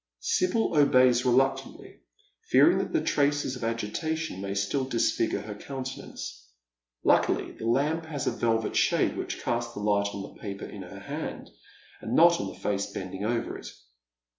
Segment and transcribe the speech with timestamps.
[0.21, 1.99] Sibyl obeys reluctantly,
[2.47, 6.49] fearing that the traces of agitation may still disfigure her countenance.
[7.03, 10.81] Luckily, the lamp has a velvet diade which casts the light on the paper in
[10.81, 11.51] her hand,
[12.01, 13.67] and not on the face bending over it.